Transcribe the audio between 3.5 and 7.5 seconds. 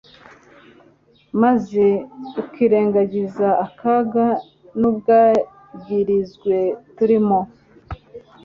akaga n’ubwagirizwe turimo?